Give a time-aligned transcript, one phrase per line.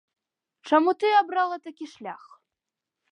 [0.69, 2.23] Чаму ты абрала такі шлях?